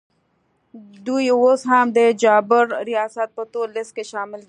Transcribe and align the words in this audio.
دوی 1.05 1.25
اوس 1.39 1.61
هم 1.71 1.85
د 1.97 1.99
جابر 2.23 2.65
ریاست 2.89 3.29
په 3.37 3.43
تور 3.51 3.67
لیست 3.75 3.91
کي 3.97 4.03
شامل 4.11 4.35
دي 4.39 4.39